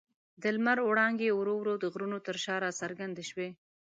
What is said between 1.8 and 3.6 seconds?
غرونو تر شا راڅرګندې شوې.